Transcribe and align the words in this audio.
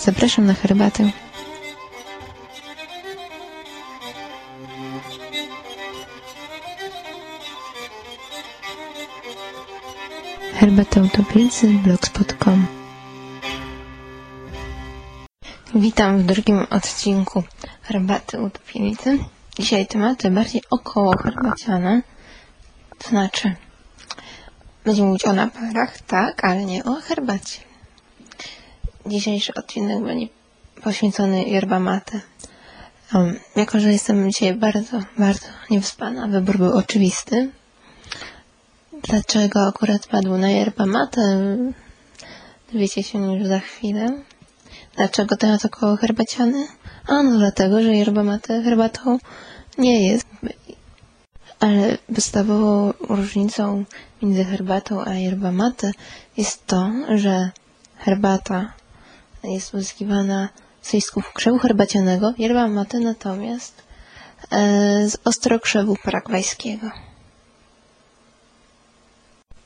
Zapraszam 0.00 0.46
na 0.46 0.54
herbatę. 0.54 1.10
Herbata 10.54 11.00
Utopicy, 11.00 11.68
blogspot.com 11.68 12.66
Witam 15.74 16.18
w 16.18 16.22
drugim 16.22 16.66
odcinku 16.70 17.42
Herbaty 17.82 18.40
Utopicy. 18.40 19.18
Dzisiaj 19.58 19.86
tematy 19.86 20.30
bardziej 20.30 20.62
około 20.70 21.12
herbaciane. 21.16 22.02
To 22.98 23.08
znaczy, 23.08 23.54
będziemy 24.84 25.08
mówić 25.08 25.24
o 25.24 25.32
naparach, 25.32 26.00
tak, 26.00 26.44
ale 26.44 26.64
nie 26.64 26.84
o 26.84 26.94
herbacie. 26.94 27.69
Dzisiejszy 29.10 29.54
odcinek 29.54 30.02
będzie 30.04 30.28
poświęcony 30.82 31.44
yerba 31.44 31.78
mate. 31.80 32.20
Um, 33.14 33.40
jako, 33.56 33.80
że 33.80 33.92
jestem 33.92 34.30
dzisiaj 34.30 34.54
bardzo, 34.54 35.00
bardzo 35.18 35.46
niewyspana, 35.70 36.28
wybór 36.28 36.58
był 36.58 36.72
oczywisty. 36.72 37.50
Dlaczego 39.02 39.66
akurat 39.66 40.06
padł 40.06 40.36
na 40.36 40.50
yerba 40.50 40.86
mate? 40.86 41.56
Dowiecie 42.72 43.02
się 43.02 43.34
już 43.34 43.46
za 43.46 43.58
chwilę. 43.58 44.22
Dlaczego 44.96 45.36
temat 45.36 45.64
około 45.64 45.96
herbaciany? 45.96 46.66
A 47.06 47.22
no 47.22 47.38
dlatego, 47.38 47.82
że 47.82 47.96
yerba 47.96 48.22
mate 48.22 48.62
herbatą 48.62 49.18
nie 49.78 50.06
jest. 50.06 50.26
Ale 51.60 51.98
podstawową 52.14 52.92
różnicą 53.00 53.84
między 54.22 54.44
herbatą 54.44 55.04
a 55.04 55.14
yerba 55.14 55.52
mate 55.52 55.92
jest 56.36 56.66
to, 56.66 56.90
że 57.14 57.50
herbata 57.96 58.79
jest 59.44 59.74
uzyskiwana 59.74 60.48
z 60.82 60.92
listków 60.92 61.32
krzewu 61.32 61.58
herbacianego, 61.58 62.32
yerba 62.38 62.68
mate 62.68 63.00
natomiast 63.00 63.82
e, 64.50 65.08
z 65.08 65.16
ostrokrzewu 65.24 65.96
paragwajskiego. 66.04 66.90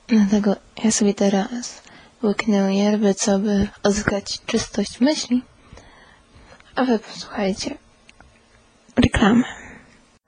Dlatego 0.07 0.57
ja 0.85 0.91
sobie 0.91 1.15
teraz 1.15 1.83
łyknę 2.23 2.75
yerby, 2.75 3.15
co 3.15 3.39
by 3.39 3.69
odzyskać 3.83 4.41
czystość 4.47 5.01
myśli, 5.01 5.43
a 6.75 6.85
wy 6.85 6.99
posłuchajcie 6.99 7.79
reklamy. 8.97 9.45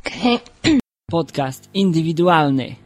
Okay. 0.07 0.39
Podcast 1.11 1.69
indywidualny. 1.75 2.77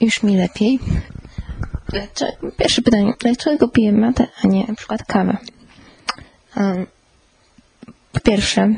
Już 0.00 0.22
mi 0.22 0.36
lepiej. 0.36 0.78
Dlaczego, 1.88 2.52
pierwsze 2.58 2.82
pytanie. 2.82 3.12
Dlaczego 3.20 3.68
piję 3.68 3.92
matę, 3.92 4.26
a 4.44 4.46
nie 4.46 4.64
na 4.68 4.74
przykład 4.74 5.04
kawę? 5.04 5.36
Po 8.12 8.20
pierwsze, 8.20 8.74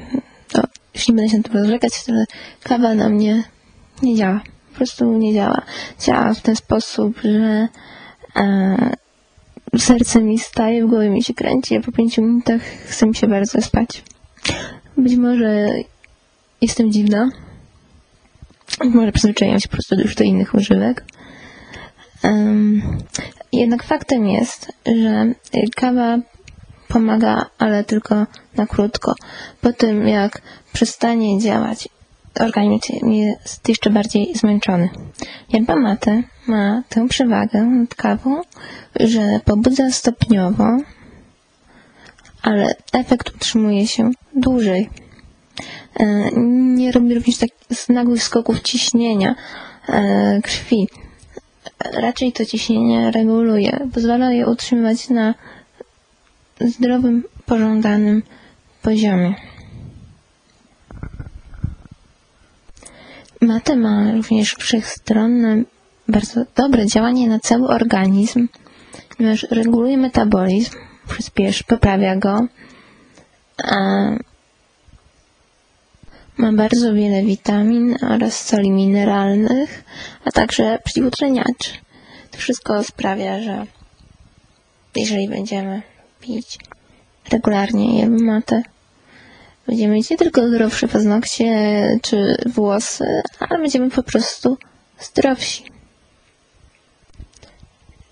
to 0.49 0.63
już 0.95 1.09
nie 1.09 1.15
będę 1.15 1.31
się 1.31 1.37
na 1.37 1.43
tym 1.43 1.53
rozlegać, 1.53 1.93
ale 2.09 2.25
kawa 2.63 2.95
na 2.95 3.09
mnie 3.09 3.45
nie 4.03 4.17
działa. 4.17 4.41
Po 4.71 4.77
prostu 4.77 5.19
nie 5.19 5.35
działa. 5.35 5.63
Działa 6.01 6.35
w 6.35 6.41
ten 6.41 6.57
sposób, 6.57 7.21
że 7.25 7.69
e, 8.37 8.91
serce 9.79 10.23
mi 10.23 10.39
staje, 10.39 10.85
w 10.85 10.89
głowie 10.89 11.11
mi 11.11 11.23
się 11.23 11.35
kręci, 11.35 11.77
a 11.77 11.81
po 11.81 11.93
pięciu 11.93 12.23
minutach 12.23 12.63
chce 12.63 13.07
mi 13.07 13.15
się 13.15 13.27
bardzo 13.27 13.63
spać. 13.63 14.03
Być 14.97 15.17
może 15.17 15.69
jestem 16.61 16.93
dziwna. 16.93 17.31
Może 18.85 19.13
przyzwyczaiłam 19.13 19.61
się 19.61 19.69
po 19.69 19.73
prostu 19.73 19.95
już 19.95 20.15
do 20.15 20.25
innych 20.25 20.55
używek. 20.55 21.05
Um, 22.25 22.83
jednak 23.53 23.83
faktem 23.83 24.29
jest, 24.29 24.73
że 24.87 25.35
kawa 25.77 26.19
pomaga, 26.89 27.47
ale 27.59 27.85
tylko 27.85 28.27
na 28.57 28.67
krótko. 28.67 29.15
Po 29.61 29.73
tym, 29.73 30.09
jak 30.09 30.43
przestanie 30.73 31.41
działać, 31.41 31.89
organizm 32.41 33.11
jest 33.11 33.69
jeszcze 33.69 33.91
bardziej 33.91 34.35
zmęczony. 34.35 34.89
Yerba 35.53 35.77
mate 35.77 36.23
ma 36.47 36.83
tę 36.89 37.09
przewagę 37.09 37.63
nad 37.63 37.95
kawą, 37.95 38.43
że 39.01 39.41
pobudza 39.45 39.91
stopniowo, 39.91 40.77
ale 42.43 42.67
efekt 42.93 43.35
utrzymuje 43.35 43.87
się 43.87 44.11
dłużej. 44.35 44.91
E, 46.01 46.31
Nie 46.77 46.93
robi 46.93 47.15
również 47.15 47.37
tak 47.37 47.51
nagłych 47.89 48.23
skoków 48.23 48.61
ciśnienia 48.61 49.35
e, 49.89 50.41
krwi. 50.43 50.89
Raczej 51.93 52.33
to 52.33 52.45
ciśnienie 52.45 53.11
reguluje, 53.11 53.89
pozwala 53.95 54.33
je 54.33 54.47
utrzymywać 54.47 55.09
na 55.11 55.35
zdrowym, 56.61 57.25
pożądanym 57.47 58.23
poziomie. 58.83 59.35
Mate 63.41 63.77
ma 63.77 64.13
również 64.13 64.55
wszechstronne, 64.55 65.63
bardzo 66.09 66.45
dobre 66.57 66.87
działanie 66.87 67.29
na 67.29 67.39
cały 67.39 67.69
organizm, 67.69 68.49
ponieważ 69.17 69.47
reguluje 69.51 69.97
metabolizm, 69.97 70.77
przyspieszy, 71.09 71.65
poprawia 71.65 72.17
go, 72.17 72.47
ma 76.39 76.53
bardzo 76.53 76.95
wiele 76.95 77.23
witamin 77.23 77.97
oraz 78.11 78.47
soli 78.47 78.71
mineralnych, 78.71 79.85
a 80.25 80.31
także 80.31 80.79
przeciwutleniaczy. 80.85 81.71
To 82.31 82.39
wszystko 82.39 82.85
sprawia, 82.85 83.43
że 83.43 83.67
jeżeli 84.97 85.29
będziemy 85.29 85.83
pić 86.21 86.59
regularnie 87.31 87.99
yerba 87.99 88.19
mate, 88.25 88.63
będziemy 89.67 89.95
mieć 89.95 90.11
nie 90.11 90.17
tylko 90.17 90.49
zdrowsze 90.49 90.89
paznokcie 90.89 91.49
czy 92.03 92.37
włosy, 92.47 93.23
ale 93.41 93.59
będziemy 93.59 93.91
po 93.91 94.03
prostu 94.03 94.59
zdrowsi. 95.01 95.65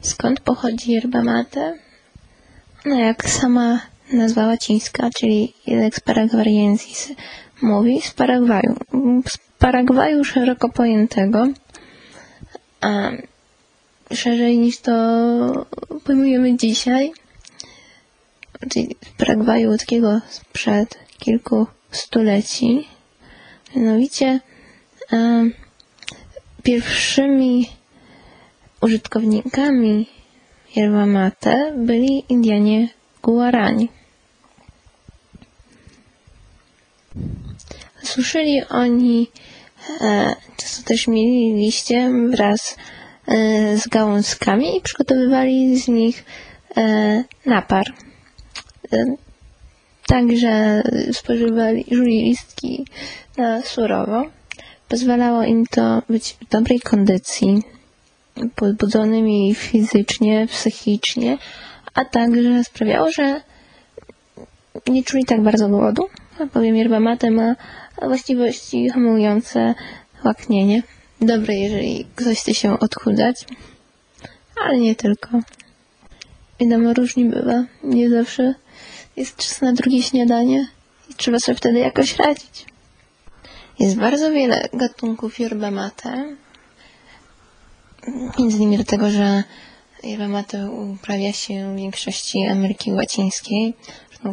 Skąd 0.00 0.40
pochodzi 0.40 0.92
yerba 0.92 1.22
mate? 1.22 1.78
No 2.84 2.98
jak 2.98 3.30
sama 3.30 3.80
nazwa 4.12 4.46
łacińska, 4.46 5.10
czyli 5.10 5.52
Ilex 5.66 6.00
paraguariensis, 6.00 7.12
mówi 7.62 8.00
z 8.00 8.10
Paragwaju. 8.10 8.76
Z 9.28 9.38
Paragwaju 9.58 10.24
szeroko 10.24 10.68
pojętego, 10.68 11.46
a 12.80 13.10
szerzej 14.14 14.58
niż 14.58 14.78
to 14.78 14.92
pojmujemy 16.04 16.56
dzisiaj, 16.56 17.12
czyli 18.70 18.96
z 19.06 19.10
Paragwaju 19.18 19.78
takiego 19.78 20.20
sprzed 20.28 20.98
kilku 21.18 21.66
stuleci. 21.90 22.88
Mianowicie 23.76 24.40
e, 25.12 25.44
pierwszymi 26.62 27.68
użytkownikami 28.80 30.06
yerba 30.76 31.06
mate 31.06 31.72
byli 31.76 32.24
Indianie 32.28 32.88
Guarani. 33.22 33.88
Suszyli 38.02 38.62
oni, 38.68 39.28
e, 40.00 40.36
często 40.56 40.82
też 40.88 41.08
mieli 41.08 41.54
liście 41.54 42.10
wraz 42.30 42.76
e, 43.26 43.78
z 43.78 43.88
gałązkami 43.88 44.76
i 44.76 44.80
przygotowywali 44.80 45.78
z 45.78 45.88
nich 45.88 46.24
e, 46.76 47.24
napar. 47.46 48.05
E, 48.92 49.16
Także 50.06 50.82
spożywali, 51.12 51.84
żuli 51.90 52.22
listki 52.22 52.86
na 53.36 53.62
surowo. 53.62 54.24
Pozwalało 54.88 55.42
im 55.42 55.66
to 55.66 56.02
być 56.08 56.36
w 56.40 56.48
dobrej 56.48 56.80
kondycji, 56.80 57.62
podbudzonymi 58.54 59.54
fizycznie, 59.54 60.46
psychicznie, 60.46 61.38
a 61.94 62.04
także 62.04 62.64
sprawiało, 62.64 63.10
że 63.12 63.40
nie 64.86 65.04
czuli 65.04 65.24
tak 65.24 65.42
bardzo 65.42 65.68
głodu. 65.68 66.02
A 66.38 66.46
powiem, 66.46 66.76
yerba 66.76 67.00
mate 67.00 67.30
ma 67.30 67.56
właściwości 68.02 68.88
hamujące 68.88 69.74
łaknienie. 70.24 70.82
Dobre, 71.20 71.54
jeżeli 71.54 72.06
ktoś 72.14 72.40
chce 72.40 72.54
się 72.54 72.78
odchudzać, 72.78 73.46
ale 74.64 74.78
nie 74.78 74.94
tylko. 74.94 75.28
Wiadomo, 76.60 76.94
różnie 76.94 77.24
bywa. 77.24 77.64
Nie 77.84 78.10
zawsze 78.10 78.54
jest 79.16 79.36
czas 79.36 79.60
na 79.60 79.72
drugie 79.72 80.02
śniadanie 80.02 80.68
i 81.10 81.14
trzeba 81.14 81.38
sobie 81.38 81.58
wtedy 81.58 81.78
jakoś 81.78 82.16
radzić. 82.16 82.66
Jest 83.78 83.96
bardzo 83.96 84.30
wiele 84.30 84.68
gatunków 84.72 85.38
yerba 85.40 85.70
mate. 85.70 86.36
Między 88.38 88.56
innymi 88.56 88.76
dlatego, 88.76 89.10
że 89.10 89.44
yerba 90.02 90.28
mate 90.28 90.70
uprawia 90.70 91.32
się 91.32 91.72
w 91.74 91.76
większości 91.76 92.46
Ameryki 92.46 92.92
Łacińskiej, 92.92 93.74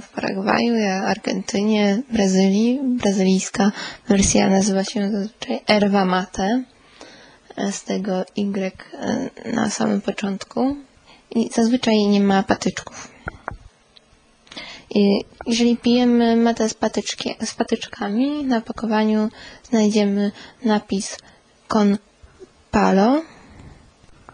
w 0.02 0.10
Paragwaju, 0.10 0.74
Argentynie, 1.06 2.02
Brazylii. 2.12 2.80
Brazylijska 2.84 3.72
wersja 4.08 4.50
nazywa 4.50 4.84
się 4.84 5.12
zazwyczaj 5.12 5.60
erba 5.68 6.06
mate, 6.06 6.64
z 7.72 7.84
tego 7.84 8.26
Y 8.36 9.54
na 9.54 9.70
samym 9.70 10.02
początku. 10.02 10.76
I 11.36 11.50
zazwyczaj 11.54 11.96
nie 11.96 12.20
ma 12.20 12.44
patyczków. 12.44 13.08
Jeżeli 15.46 15.78
pijemy 15.78 16.36
matę 16.36 16.70
z, 16.70 16.74
patyczki, 16.74 17.36
z 17.46 17.54
patyczkami, 17.54 18.44
na 18.44 18.58
opakowaniu 18.58 19.30
znajdziemy 19.70 20.32
napis 20.66 21.18
Con 21.68 21.98
Palo. 22.72 23.22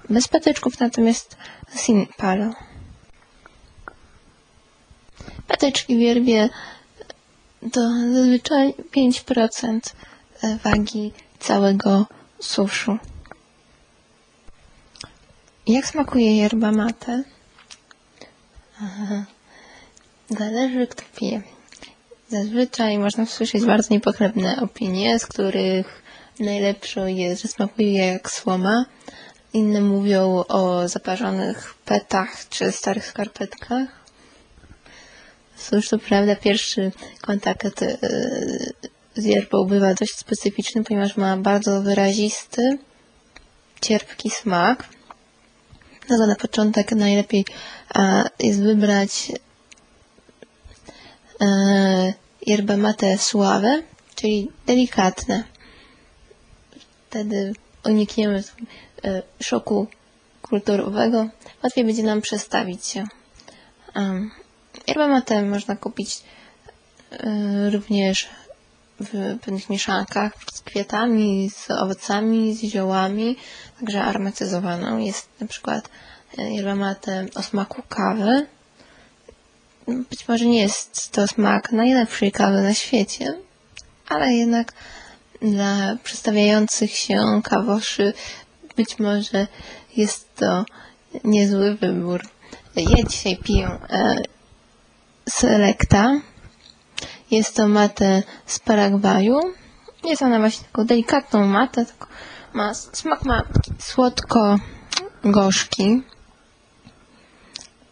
Bez 0.10 0.28
patyczków 0.28 0.80
natomiast 0.80 1.38
Sin 1.76 2.08
Palo. 2.18 2.54
Patyczki 5.48 5.98
wierbie 5.98 6.50
to 7.72 7.82
zazwyczaj 8.14 8.74
5% 8.74 9.80
wagi 10.64 11.12
całego 11.40 12.06
suszu. 12.40 12.98
Jak 15.68 15.86
smakuje 15.88 16.38
yerba 16.38 16.72
mate? 16.72 17.24
Aha. 18.82 19.26
Zależy 20.30 20.88
kto 20.88 21.04
pije. 21.16 21.42
Zazwyczaj 22.30 22.98
można 22.98 23.24
usłyszeć 23.24 23.66
bardzo 23.66 23.94
niepochlebne 23.94 24.62
opinie, 24.62 25.20
z 25.20 25.26
których 25.26 26.04
najlepszą 26.40 27.06
jest, 27.06 27.42
że 27.42 27.48
smakuje 27.48 28.06
jak 28.06 28.32
słoma. 28.32 28.86
Inne 29.54 29.82
mówią 29.82 30.44
o 30.48 30.88
zaparzonych 30.88 31.74
petach 31.86 32.50
czy 32.50 32.72
starych 32.72 33.06
skarpetkach. 33.06 33.90
Cóż, 35.58 35.90
to 35.90 36.00
prawda, 36.00 36.36
pierwszy 36.36 36.92
kontakt 37.22 37.82
yy, 37.82 37.90
z 39.16 39.26
yerbą 39.26 39.66
bywa 39.66 39.94
dość 39.94 40.18
specyficzny, 40.18 40.84
ponieważ 40.84 41.18
ma 41.18 41.38
bardzo 41.38 41.82
wyrazisty, 41.82 42.78
cierpki 43.82 44.30
smak. 44.30 44.90
No 46.10 46.28
na 46.28 46.36
początek 46.36 46.92
najlepiej 46.92 47.46
jest 48.40 48.62
wybrać 48.62 49.32
yerba 52.48 52.78
mate 52.78 53.18
suave, 53.18 53.84
czyli 54.16 54.52
delikatne. 54.66 55.44
Wtedy 57.10 57.54
unikniemy 57.86 58.44
szoku 59.44 59.88
kulturowego. 60.42 61.30
Łatwiej 61.64 61.86
będzie 61.86 62.04
nam 62.04 62.22
przestawić 62.22 62.86
się. 62.86 63.08
Yerba 64.88 65.08
mate 65.08 65.42
można 65.42 65.76
kupić 65.76 66.24
również 67.72 68.30
w 69.00 69.40
pewnych 69.40 69.70
mieszankach 69.70 70.34
z 70.54 70.62
kwiatami, 70.62 71.50
z 71.50 71.72
owocami, 71.72 72.56
z 72.56 72.62
ziołami, 72.62 73.38
także 73.80 74.04
aromatyzowaną. 74.04 74.98
Jest 74.98 75.30
na 75.40 75.48
przykład 75.48 75.90
yerba 76.38 76.76
mate 76.76 77.26
o 77.36 77.42
smaku 77.42 77.82
kawy. 77.90 78.48
Być 79.88 80.28
może 80.28 80.46
nie 80.46 80.62
jest 80.62 81.12
to 81.12 81.28
smak 81.28 81.72
najlepszej 81.72 82.32
kawy 82.32 82.62
na 82.62 82.74
świecie, 82.74 83.34
ale 84.10 84.34
jednak 84.34 84.74
dla 85.42 85.98
przedstawiających 86.04 86.92
się 86.92 87.42
kawoszy 87.44 88.14
być 88.76 89.00
może 89.00 89.48
jest 89.98 90.36
to 90.36 90.66
niezły 91.24 91.76
wybór. 91.76 92.22
Ja 92.76 93.04
dzisiaj 93.04 93.38
piję 93.38 93.80
e, 93.90 94.16
Selecta. 95.30 96.20
Jest 97.32 97.56
to 97.56 97.68
matę 97.68 98.24
z 98.46 98.60
Paragwaju. 98.60 99.40
Jest 100.04 100.22
ona 100.22 100.40
właśnie 100.40 100.66
taką 100.66 100.86
delikatną 100.86 101.46
matę. 101.46 101.86
Ma, 102.54 102.74
smak 102.74 103.26
ma 103.26 103.42
słodko-gorzki. 103.80 106.04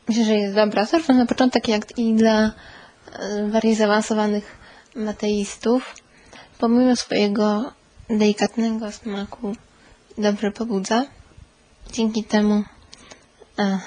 Myślę, 0.08 0.26
że 0.26 0.36
jest 0.36 0.56
dobra 0.56 0.86
zarówno 0.86 1.16
na 1.16 1.26
początek, 1.26 1.68
jak 1.68 1.98
i 1.98 2.14
dla 2.14 2.52
bardziej 3.52 3.76
zaawansowanych 3.76 4.58
mateistów. 4.96 5.96
Pomimo 6.60 6.96
swojego 6.96 7.72
delikatnego 8.10 8.92
smaku 8.92 9.56
dobrze 10.18 10.52
pobudza. 10.52 11.06
Dzięki 11.92 12.24
temu 12.24 12.64
a, 13.58 13.78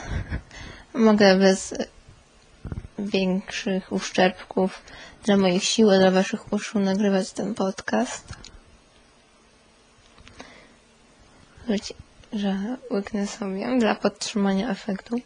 mogę 0.95 1.37
bez 1.37 1.75
większych 2.99 3.93
uszczerbków 3.93 4.83
dla 5.25 5.37
moich 5.37 5.65
sił, 5.65 5.87
dla 5.91 6.11
waszych 6.11 6.53
uszu 6.53 6.79
nagrywać 6.79 7.33
ten 7.33 7.55
podcast. 7.55 8.25
Wiecie, 11.69 11.95
że 12.33 12.77
łyknę 12.91 13.27
sobie 13.27 13.79
dla 13.79 13.95
podtrzymania 13.95 14.71
efektu. 14.71 15.21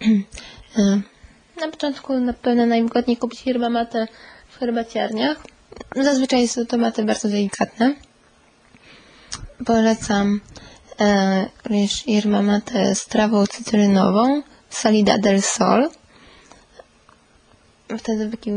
Na 1.60 1.68
początku 1.70 2.20
na 2.20 2.32
pewno 2.32 2.66
najwygodniej 2.66 3.16
kupić 3.16 3.44
mate 3.70 4.06
w 4.48 4.58
herbaciarniach. 4.58 5.36
Zazwyczaj 5.96 6.48
są 6.48 6.66
to 6.66 6.78
maty 6.78 7.04
bardzo 7.04 7.28
delikatne. 7.28 7.94
Polecam 9.66 10.40
e, 11.00 11.46
również 11.64 12.04
mate 12.42 12.94
z 12.94 13.06
trawą 13.06 13.46
cytrynową, 13.46 14.42
Salida 14.70 15.18
del 15.18 15.42
Sol. 15.42 15.90
Wtedy 17.98 18.30
taki 18.30 18.50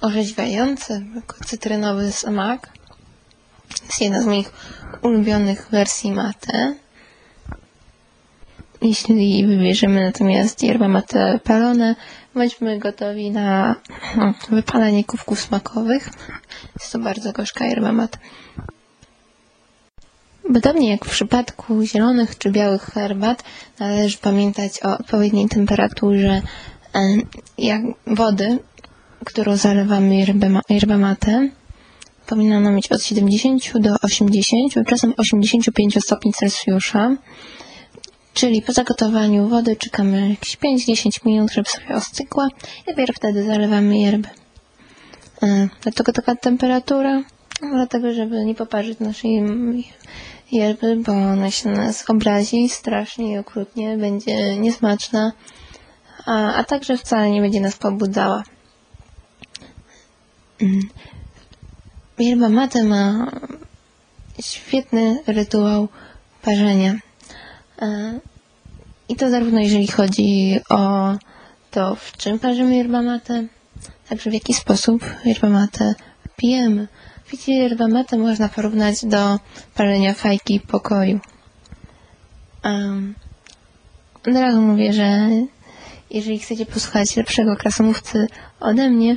orzeźwiający, 0.00 1.04
cytrynowy 1.46 2.12
smak. 2.12 2.68
Jest 3.82 4.00
jedna 4.00 4.22
z 4.22 4.26
moich 4.26 4.52
ulubionych 5.02 5.68
wersji 5.70 6.12
mate. 6.12 6.74
Jeśli 8.84 9.46
wybierzemy 9.46 10.04
natomiast 10.04 10.62
yerba 10.62 10.88
mate 10.88 11.40
palone, 11.44 11.96
bądźmy 12.34 12.78
gotowi 12.78 13.30
na 13.30 13.76
no, 14.16 14.34
wypalanie 14.50 15.04
kubków 15.04 15.40
smakowych. 15.40 16.10
Jest 16.80 16.92
to 16.92 16.98
bardzo 16.98 17.32
gorzka 17.32 17.66
yerba 17.66 17.92
mate. 17.92 18.18
Podobnie 20.54 20.90
jak 20.90 21.04
w 21.04 21.10
przypadku 21.10 21.82
zielonych 21.82 22.38
czy 22.38 22.50
białych 22.50 22.82
herbat, 22.82 23.44
należy 23.78 24.18
pamiętać 24.18 24.82
o 24.82 24.98
odpowiedniej 24.98 25.48
temperaturze 25.48 26.42
jak 27.58 27.82
wody, 28.06 28.58
którą 29.24 29.56
zalewamy 29.56 30.26
yerbę 30.70 30.98
matę. 30.98 31.48
Powinna 32.26 32.56
ona 32.56 32.70
mieć 32.70 32.92
od 32.92 33.02
70 33.02 33.78
do 33.78 33.96
80, 34.02 34.74
czasem 34.86 35.14
85 35.16 36.04
stopni 36.04 36.32
Celsjusza. 36.32 37.16
Czyli 38.34 38.62
po 38.62 38.72
zagotowaniu 38.72 39.48
wody 39.48 39.76
czekamy 39.76 40.28
jakieś 40.30 40.58
5-10 40.58 41.26
minut, 41.26 41.52
żeby 41.52 41.70
sobie 41.70 41.94
ostygła 41.94 42.48
i 42.82 42.90
dopiero 42.90 43.14
wtedy 43.16 43.44
zalewamy 43.44 43.98
yerbę. 43.98 44.28
Dlaczego 45.82 46.12
taka 46.12 46.36
temperatura? 46.36 47.22
Dlatego, 47.72 48.12
żeby 48.12 48.44
nie 48.44 48.54
poparzyć 48.54 48.98
naszej 48.98 49.42
yerby, 50.52 50.96
bo 50.96 51.12
ona 51.12 51.50
się 51.50 51.68
nas 51.68 52.10
obrazi 52.10 52.68
strasznie 52.68 53.32
i 53.32 53.38
okrutnie, 53.38 53.96
będzie 53.96 54.58
niesmaczna, 54.58 55.32
a, 56.26 56.54
a 56.54 56.64
także 56.64 56.96
wcale 56.96 57.30
nie 57.30 57.40
będzie 57.40 57.60
nas 57.60 57.76
pobudzała. 57.76 58.42
Yerba 62.18 62.48
mate 62.48 62.84
ma 62.84 63.30
świetny 64.40 65.22
rytuał 65.26 65.88
parzenia. 66.42 66.94
I 69.08 69.16
to 69.16 69.30
zarówno 69.30 69.60
jeżeli 69.60 69.86
chodzi 69.86 70.60
o 70.68 71.12
to, 71.70 71.94
w 71.94 72.16
czym 72.16 72.38
parzymy 72.38 72.76
yerba 72.76 73.02
mate, 73.02 73.44
także 74.08 74.30
w 74.30 74.34
jaki 74.34 74.54
sposób 74.54 75.04
yerba 75.24 75.48
mate 75.48 75.94
pijemy. 76.36 76.88
Picie 77.30 77.52
yerba 77.52 77.88
mate 77.88 78.18
można 78.18 78.48
porównać 78.48 79.04
do 79.04 79.38
palenia 79.74 80.14
fajki 80.14 80.60
pokoju. 80.60 81.20
Um, 82.64 83.14
od 84.28 84.36
razu 84.36 84.62
mówię, 84.62 84.92
że 84.92 85.30
jeżeli 86.10 86.38
chcecie 86.38 86.66
posłuchać 86.66 87.16
lepszego 87.16 87.56
krasomówcy 87.56 88.26
ode 88.60 88.90
mnie, 88.90 89.16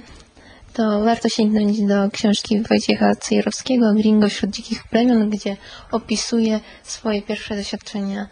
to 0.73 1.03
warto 1.03 1.29
sięgnąć 1.29 1.81
do 1.81 2.09
książki 2.11 2.61
Wojciecha 2.61 3.15
Cejrowskiego 3.15 3.93
Gringo 3.93 4.29
wśród 4.29 4.51
dzikich 4.51 4.83
plemion, 4.83 5.29
gdzie 5.29 5.57
opisuje 5.91 6.59
swoje 6.83 7.21
pierwsze 7.21 7.55
doświadczenia 7.55 8.27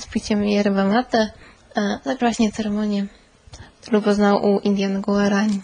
z 0.00 0.06
piciem 0.06 0.44
yerba 0.44 0.84
mate. 0.84 1.30
Tak 2.04 2.18
właśnie 2.20 2.52
ceremonię, 2.52 3.06
którą 3.82 4.02
poznał 4.02 4.44
u 4.44 4.58
Indian 4.58 5.00
Guarani. 5.00 5.60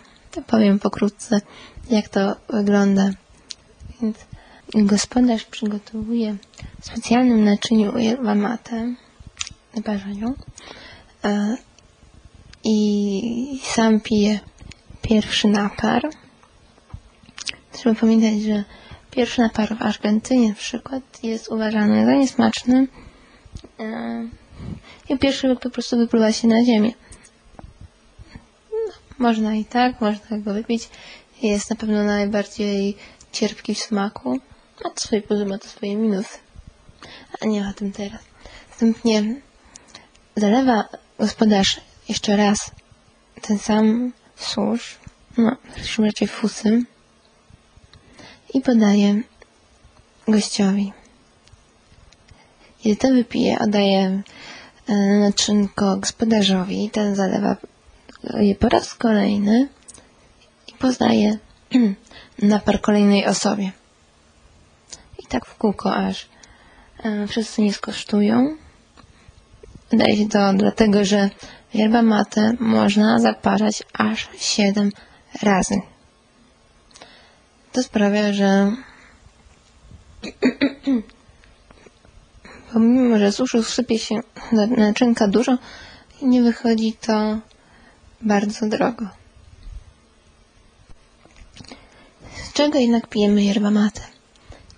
Powiem 0.47 0.79
pokrótce, 0.79 1.41
jak 1.91 2.09
to 2.09 2.37
wygląda. 2.49 3.11
Więc 4.03 4.17
gospodarz 4.75 5.45
przygotowuje 5.45 6.37
w 6.81 6.87
specjalnym 6.87 7.45
naczyniu 7.45 7.99
yerba 7.99 8.35
mate, 8.35 8.95
naparzaniu, 9.77 10.35
e, 11.25 11.57
i 12.65 13.61
sam 13.65 14.01
pije 14.01 14.41
pierwszy 15.03 15.49
napar. 15.49 16.03
Trzeba 17.73 17.95
pamiętać, 17.95 18.43
że 18.43 18.65
pierwszy 19.11 19.41
napar 19.41 19.77
w 19.77 19.83
Argentynie 19.83 20.49
na 20.49 20.55
przykład 20.55 21.03
jest 21.23 21.49
uważany 21.49 22.07
za 22.07 22.13
niesmaczny 22.13 22.87
i 25.09 25.19
pierwszy 25.19 25.49
łyk 25.49 25.61
po 25.61 25.71
prostu 25.71 25.97
wypływa 25.97 26.33
się 26.33 26.49
na 26.49 26.65
ziemię. 26.65 26.93
No, 28.73 28.93
można 29.19 29.55
i 29.55 29.65
tak, 29.65 30.01
można 30.01 30.39
go 30.39 30.55
wypić. 30.55 30.89
Jest 31.43 31.71
na 31.71 31.77
pewno 31.77 32.05
najbardziej 32.05 32.97
cierpki 33.33 33.75
w 33.75 33.79
smaku. 33.79 34.41
Ma 34.85 34.91
to 34.91 35.01
swoje 35.01 35.23
plusy, 35.23 35.47
ma 35.47 35.59
to 35.59 35.69
swoje 35.69 35.97
minusy. 35.97 36.39
A 37.41 37.47
nie 37.47 37.69
o 37.69 37.73
tym 37.73 37.93
teraz. 37.93 38.21
Następnie 38.69 39.41
zalewa 40.37 40.89
gospodarz 41.19 41.81
jeszcze 42.09 42.37
raz 42.37 42.71
ten 43.43 43.59
sam 43.59 44.13
susz, 44.37 44.99
no, 45.37 45.57
raczej 45.99 46.29
fusy 46.29 46.83
i 48.55 48.61
podaje 48.61 49.23
gościowi. 50.29 50.93
Kiedy 52.87 52.97
to 52.97 53.09
wypije, 53.09 53.59
oddaje 53.59 54.23
e, 54.89 54.95
naczynko 55.21 55.97
gospodarzowi, 55.97 56.91
ten 56.91 57.15
zalewa 57.15 57.57
je 58.39 58.55
po 58.55 58.69
raz 58.69 58.95
kolejny 58.95 59.69
i 60.69 60.73
podaje 60.79 61.39
napar 62.43 62.81
kolejnej 62.81 63.27
osobie. 63.27 63.73
I 65.19 65.27
tak 65.27 65.47
w 65.47 65.57
kółko, 65.57 65.95
aż 65.95 66.29
e, 67.05 67.27
wszyscy 67.27 67.63
nie 67.63 67.73
skosztują. 67.73 68.57
Wydaje 69.91 70.17
się 70.17 70.29
to 70.29 70.53
dlatego, 70.53 71.05
że 71.05 71.31
yerba 71.75 72.03
mate 72.03 72.53
można 72.61 73.19
zaparzać 73.19 73.83
aż 73.93 74.29
7 74.39 74.91
razy. 75.43 75.81
To 77.73 77.83
sprawia, 77.83 78.33
że 78.33 78.73
pomimo, 82.77 83.19
że 83.19 83.33
suszu 83.33 83.63
sypie 83.63 83.99
się 83.99 84.15
naczynka 84.77 85.29
dużo, 85.29 85.59
nie 86.23 86.43
wychodzi 86.43 86.93
to 86.93 87.39
bardzo 88.21 88.67
drogo. 88.67 89.07
Z 92.45 92.53
czego 92.53 92.79
jednak 92.79 93.07
pijemy 93.07 93.45
yerba 93.45 93.71
mate? 93.71 94.01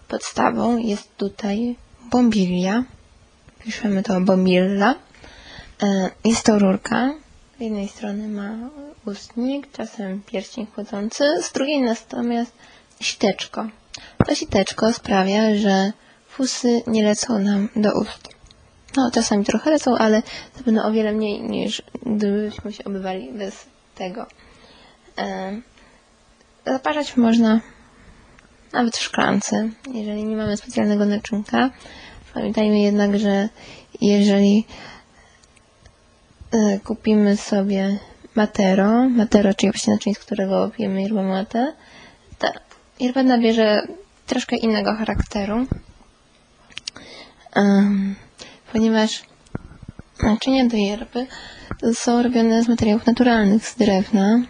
Podstawą 0.09 0.77
jest 0.77 1.17
tutaj 1.17 1.77
bombilia. 2.11 2.85
Piszemy 3.65 4.03
to 4.03 4.21
bombilla. 4.21 4.95
E, 5.83 6.11
jest 6.25 6.43
to 6.47 6.59
rurka. 6.59 7.15
Z 7.59 7.61
jednej 7.61 7.89
strony 7.89 8.29
ma 8.29 8.51
ustnik, 9.07 9.73
czasem 9.73 10.23
pierścień 10.27 10.67
chłodzący, 10.75 11.25
z 11.43 11.53
drugiej 11.53 11.83
natomiast 11.83 12.53
siteczko. 13.01 13.67
To 14.27 14.35
siteczko 14.35 14.93
sprawia, 14.93 15.55
że 15.57 15.93
fusy 16.39 16.83
nie 16.87 17.03
lecą 17.03 17.39
nam 17.39 17.69
do 17.77 17.93
ust. 18.01 18.29
No, 18.97 19.11
czasami 19.11 19.45
trochę 19.45 19.71
lecą, 19.71 19.97
ale 19.99 20.23
to 20.57 20.65
będą 20.65 20.83
o 20.83 20.93
wiele 20.93 21.13
mniej 21.13 21.41
niż 21.43 21.83
gdybyśmy 22.07 22.73
się 22.73 22.85
obywali 22.85 23.33
bez 23.33 23.67
tego. 23.95 24.27
E, 25.19 25.61
zaparzać 26.67 27.17
można 27.17 27.61
nawet 28.73 28.97
w 28.97 29.03
szklance, 29.03 29.71
jeżeli 29.95 30.25
nie 30.25 30.37
mamy 30.37 30.57
specjalnego 30.57 31.05
naczynka. 31.05 31.71
Pamiętajmy 32.35 32.81
jednak, 32.81 33.19
że 33.19 33.49
jeżeli 34.01 34.67
e, 36.51 36.79
kupimy 36.79 37.37
sobie 37.37 37.99
matero, 38.35 39.09
matero, 39.09 39.55
czyli 39.55 39.73
właśnie 39.73 39.93
naczyń, 39.93 40.15
z 40.15 40.19
którego 40.19 40.71
pijemy 40.71 41.03
yerba 41.03 41.23
mate, 41.23 41.73
ta 42.39 42.49
yerba 43.01 43.23
nabierze 43.23 43.83
troszkę 44.27 44.57
innego 44.57 44.95
charakteru, 44.95 45.67
ponieważ 48.73 49.23
naczynia 50.23 50.67
do 50.67 50.77
yerby 50.77 51.27
są 51.95 52.23
robione 52.23 52.63
z 52.63 52.69
materiałów 52.69 53.07
naturalnych, 53.07 53.67
z 53.67 53.77
drewna 53.77 54.41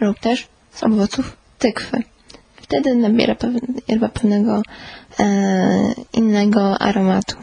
lub 0.00 0.18
też 0.18 0.48
z 0.72 0.84
owoców 0.84 1.36
tykwy. 1.58 2.02
Wtedy 2.56 2.94
nabiera 2.94 3.36
yerba 3.88 4.08
pewnego 4.08 4.62
e, 5.20 5.24
innego 6.12 6.78
aromatu. 6.78 7.36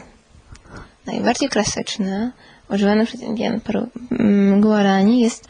Najbardziej 1.06 1.48
klasyczne, 1.48 2.32
używane 2.70 3.06
przez 3.06 3.20
Indian 3.20 3.60
mm, 4.10 4.60
Guarani 4.60 5.20
jest 5.20 5.48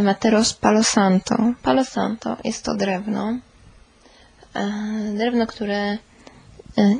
Materos 0.00 0.54
Palo 0.54 0.82
Santo. 1.84 2.36
Jest 2.44 2.64
to 2.64 2.74
drewno, 2.74 3.38
e, 4.54 4.72
drewno, 5.16 5.46
które 5.46 5.78
e, 5.78 5.98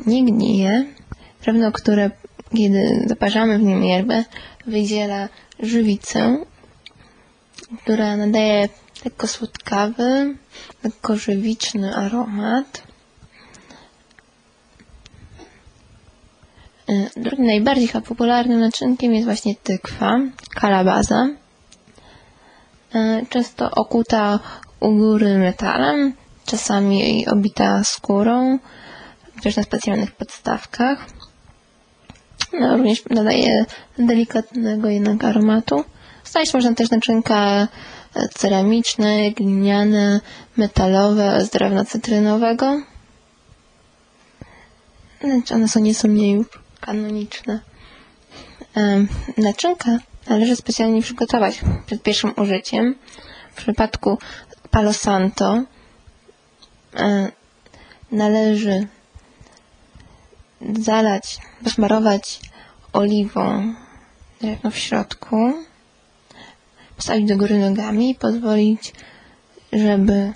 nie 0.07 0.25
gnije, 0.25 0.87
drewno, 1.42 1.73
które 1.73 2.11
kiedy 2.57 3.04
zaparzamy 3.07 3.59
w 3.59 3.62
nim 3.62 3.85
yerbę, 3.85 4.25
wydziela 4.66 5.28
żywicę, 5.61 6.38
która 7.83 8.16
nadaje 8.16 8.68
lekko 9.04 9.26
słodkawy, 9.26 10.35
lekko 10.85 11.16
żywiczny 11.16 11.97
aromat. 11.97 12.83
E, 16.88 17.21
drugim 17.21 17.47
najbardziej 17.47 17.88
popularnym 18.09 18.61
naczynkiem 18.61 19.14
jest 19.14 19.25
właśnie 19.25 19.54
tykwa, 19.54 20.21
kalabaza. 20.54 21.28
E, 22.95 23.26
często 23.28 23.71
okuta 23.71 24.40
u 24.80 24.95
góry 24.95 25.38
metalem, 25.38 26.12
czasami 26.47 27.26
obita 27.28 27.85
skórą, 27.85 28.59
też 29.42 29.57
na 29.57 29.62
specjalnych 29.62 30.12
podstawkach. 30.12 31.18
Również 32.52 33.05
nadaje 33.11 33.64
delikatnego 33.99 34.88
jednak 34.88 35.25
aromatu. 35.25 35.85
Znaleźć 36.25 36.55
można 36.55 36.75
też 36.75 36.90
naczynka 36.90 37.69
ceramiczne, 38.35 39.31
gliniane, 39.31 40.21
metalowe, 40.57 41.45
z 41.45 41.50
drewna 41.50 41.85
cytrynowego. 41.85 42.83
One 45.55 45.69
są 45.69 45.81
nieco 45.81 46.09
mniej 46.09 46.45
kanoniczne. 46.81 47.61
Naczynka 49.37 49.99
należy 50.28 50.57
specjalnie 50.57 51.02
przygotować 51.02 51.61
przed 51.87 52.02
pierwszym 52.02 52.33
użyciem. 52.37 52.95
W 53.52 53.57
przypadku 53.57 54.19
Palo 54.71 54.93
Santo 54.93 55.62
należy 58.12 58.87
zalać, 60.79 61.38
posmarować 61.65 62.41
oliwą 62.93 63.75
drewno 64.41 64.71
w 64.71 64.79
środku 64.79 65.53
postawić 66.97 67.29
do 67.29 67.37
góry 67.37 67.59
nogami 67.59 68.11
i 68.11 68.15
pozwolić, 68.15 68.93
żeby 69.73 70.33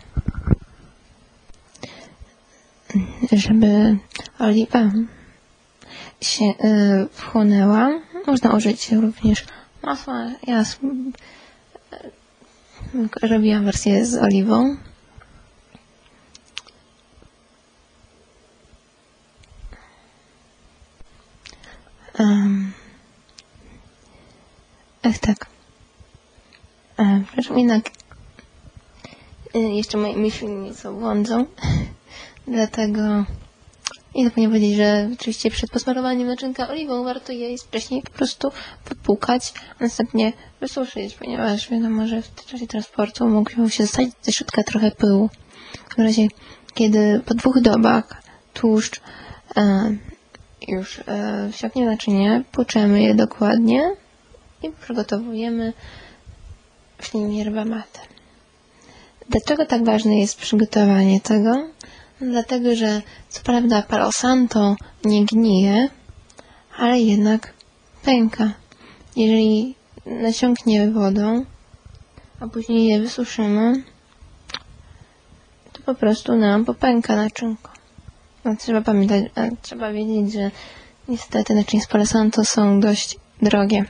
żeby 3.33 3.99
oliwa 4.39 4.91
się 6.21 6.45
y, 6.45 7.09
wchłonęła. 7.13 7.91
Można 8.27 8.51
użyć 8.57 8.93
również 8.93 9.45
masła. 9.83 10.31
Ja 10.47 10.65
robiłam 13.23 13.65
wersję 13.65 14.07
z 14.07 14.15
oliwą. 14.15 14.77
Um, 22.23 22.73
ach 25.03 25.19
tak. 25.19 25.47
Przepraszam, 27.27 27.59
jednak 27.59 27.91
e, 29.55 29.59
jeszcze 29.59 29.99
moje 29.99 30.17
myśli 30.17 30.49
nieco 30.49 30.93
błądzą, 30.93 31.47
dlatego 32.47 33.25
nie 34.15 34.25
zapomnę 34.25 34.49
powiedzieć, 34.49 34.77
że 34.77 35.11
oczywiście 35.13 35.51
przed 35.51 35.71
posmarowaniem 35.71 36.29
naczynka 36.29 36.69
oliwą 36.69 37.05
warto 37.05 37.33
je 37.33 37.59
wcześniej 37.59 38.03
po 38.03 38.11
prostu 38.11 38.53
popłukać, 38.85 39.53
a 39.81 39.85
następnie 39.85 40.33
wysuszyć, 40.61 41.15
ponieważ 41.15 41.71
wiadomo, 41.71 42.07
że 42.07 42.23
w 42.23 42.45
czasie 42.47 42.67
transportu 42.67 43.29
mógł 43.29 43.51
się 43.69 43.83
zostać 43.83 44.09
ze 44.23 44.33
środka 44.33 44.63
trochę 44.63 44.91
pyłu. 44.91 45.31
W 45.97 45.99
razie, 45.99 46.27
kiedy 46.75 47.21
po 47.27 47.35
dwóch 47.35 47.61
dobach 47.61 48.23
tłuszcz 48.55 49.01
e, 49.57 49.97
już 50.69 51.01
e, 51.07 51.49
wsiąknie 51.53 51.87
naczynie, 51.87 52.43
płuczemy 52.53 53.03
je 53.03 53.15
dokładnie 53.15 53.91
i 54.63 54.71
przygotowujemy 54.71 55.73
w 56.99 57.15
nim 57.15 57.33
yerba 57.33 57.65
mate. 57.65 58.01
Dlaczego 59.29 59.67
tak 59.67 59.85
ważne 59.85 60.19
jest 60.19 60.39
przygotowanie 60.39 61.21
tego? 61.21 61.55
No, 62.21 62.31
dlatego, 62.31 62.75
że 62.75 63.03
co 63.29 63.43
prawda 63.43 63.83
Palo 63.83 64.13
Santo 64.13 64.77
nie 65.05 65.25
gnije, 65.25 65.89
ale 66.79 67.01
jednak 67.01 67.53
pęka. 68.05 68.53
Jeżeli 69.17 69.75
nasiąknie 70.07 70.91
wodą, 70.91 71.45
a 72.41 72.47
później 72.47 72.87
je 72.87 73.01
wysuszymy, 73.01 73.83
to 75.73 75.83
po 75.83 75.95
prostu 75.95 76.37
nam 76.37 76.65
popęka 76.65 77.17
naczynko. 77.17 77.72
No, 78.45 78.57
trzeba 78.57 78.81
pamiętać, 78.81 79.25
a, 79.35 79.41
trzeba 79.63 79.93
wiedzieć, 79.93 80.33
że 80.33 80.51
niestety 81.09 81.55
naczynia 81.55 81.83
z 81.83 81.87
Palo 81.87 82.07
Santo 82.07 82.45
są 82.45 82.81
dość 82.81 83.19
drogie. 83.43 83.85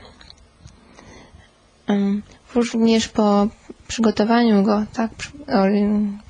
Również 2.55 3.07
po 3.07 3.47
przygotowaniu 3.87 4.63
go, 4.63 4.85
tak, 4.93 5.11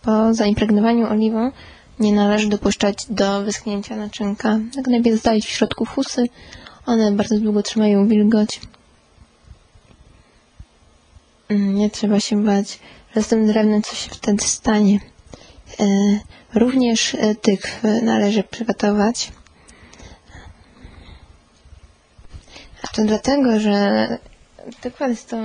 po 0.02 0.34
zaimpregnowaniu 0.34 1.08
oliwą, 1.08 1.52
nie 2.00 2.14
należy 2.14 2.50
dopuszczać 2.50 3.06
do 3.10 3.42
wyschnięcia 3.42 3.96
naczynka. 3.96 4.60
Tak 4.76 4.88
najpierw 4.88 5.16
zostawić 5.16 5.46
w 5.46 5.50
środku 5.50 5.86
fusy. 5.86 6.30
One 6.86 7.12
bardzo 7.12 7.40
długo 7.40 7.64
trzymają 7.64 8.08
wilgoć. 8.08 8.62
Nie 11.50 11.90
trzeba 11.90 12.20
się 12.20 12.44
bać, 12.44 12.80
że 13.16 13.24
z 13.24 13.28
tym 13.28 13.48
drewnem 13.48 13.82
coś 13.82 13.98
się 13.98 14.10
wtedy 14.10 14.44
stanie. 14.44 15.00
E, 15.80 16.20
Również 16.54 17.16
e, 17.16 17.36
tykwy 17.36 18.02
należy 18.02 18.44
przygotować. 18.44 19.32
A 22.84 22.88
to 22.88 23.02
dlatego, 23.04 23.60
że 23.60 24.08
tykwa 24.82 25.08
jest 25.08 25.30
to 25.30 25.38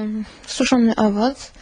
suszony 0.46 0.96
owoc. 0.96 1.52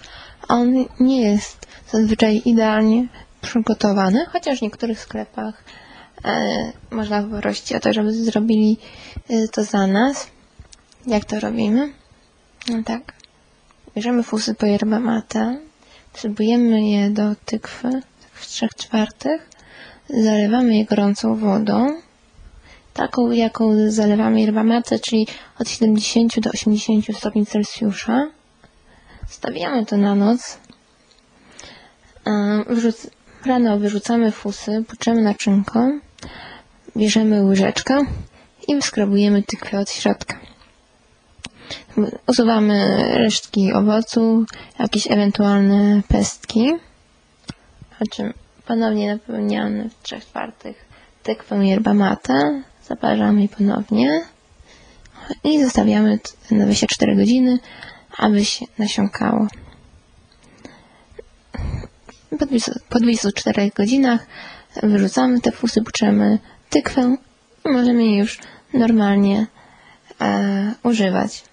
On 0.49 0.85
nie 1.01 1.21
jest 1.23 1.67
zazwyczaj 1.93 2.43
idealnie 2.45 3.07
przygotowany, 3.41 4.27
chociaż 4.27 4.59
w 4.59 4.63
niektórych 4.63 5.01
sklepach 5.01 5.65
e, 6.25 6.73
można 6.91 7.23
poprosić 7.23 7.73
o 7.73 7.81
to, 7.81 7.93
żeby 7.93 8.13
zrobili 8.13 8.77
to 9.53 9.65
za 9.65 9.87
nas. 9.87 10.27
Jak 11.07 11.25
to 11.25 11.41
robimy? 11.41 11.93
No 12.69 12.83
tak. 12.83 13.13
Bierzemy 13.95 14.23
fusy 14.23 14.55
po 14.55 14.67
yerba 14.67 15.01
mate, 15.01 15.59
wsypujemy 16.13 16.89
je 16.91 17.11
do 17.11 17.35
tykwy 17.45 18.03
w 18.37 18.47
trzech 18.47 18.71
czwartych, 18.75 19.51
zalewamy 20.11 20.77
je 20.77 20.85
gorącą 20.85 21.37
wodą, 21.37 22.01
taką 22.95 23.31
jaką 23.31 23.91
zalewamy 23.91 24.41
yerba 24.41 24.65
mate, 24.65 24.99
czyli 24.99 25.27
od 25.59 25.69
70 25.69 26.41
do 26.41 26.51
80 26.51 27.17
stopni 27.17 27.47
Celsjusza. 27.47 28.27
Stawiamy 29.29 29.87
to 29.87 29.97
na 29.97 30.15
noc. 30.15 30.59
Wyrzuc 32.67 33.07
rano 33.47 33.79
wyrzucamy 33.79 34.33
fusy, 34.33 34.85
puczemy 34.89 35.23
naczynko, 35.23 35.91
bierzemy 36.97 37.45
łyżeczkę 37.45 38.01
i 38.69 38.81
wskrobujemy 38.81 39.43
tykwę 39.43 39.79
od 39.79 39.91
środka. 39.91 40.39
Usuwamy 42.27 42.99
resztki 43.15 43.73
owocu, 43.73 44.45
jakieś 44.79 45.11
ewentualne 45.11 46.03
pestki. 46.09 46.73
Po 47.99 48.07
czym 48.07 48.33
ponownie 48.67 49.13
napełniamy 49.13 49.91
w 49.91 50.03
trzech 50.03 50.25
czwartych 50.25 50.87
tykwę 51.23 51.67
yerba 51.67 51.95
mate, 51.95 52.63
zaparzamy 52.89 53.49
ponownie 53.49 54.23
i 55.45 55.65
zostawiamy 55.65 56.19
na 56.51 56.65
24 56.65 57.17
godziny, 57.17 57.59
aby 58.19 58.45
się 58.45 58.67
nasiąkało. 58.79 59.47
Po 62.39 62.47
20 62.47 62.73
po 62.89 63.01
24 63.01 63.71
godzinach 63.77 64.27
wyrzucamy 64.83 65.41
te 65.41 65.53
fusy, 65.53 65.83
puczemy 65.83 66.39
tykwę 66.71 67.17
i 67.65 67.69
możemy 67.69 68.05
je 68.05 68.19
już 68.19 68.39
normalnie 68.75 69.47
e, 70.21 70.75
używać. 70.83 71.45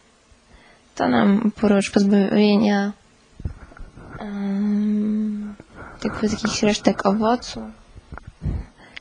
To 0.95 1.07
nam 1.07 1.51
oprócz 1.55 1.91
pozbawienia 1.91 2.91
um, 4.19 5.12
tych 6.03 6.31
jakichś 6.31 6.63
resztek 6.63 7.05
owocu 7.05 7.61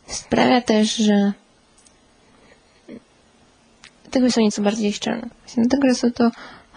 sprawia 0.07 0.61
też, 0.61 0.97
że 0.97 1.33
tykwy 4.11 4.31
są 4.31 4.41
nieco 4.41 4.63
bardziej 4.63 4.93
szczelne. 4.93 5.29
Właśnie 5.41 5.63
dlatego, 5.63 5.89
że 5.89 5.95
są 5.95 6.13
to 6.13 6.31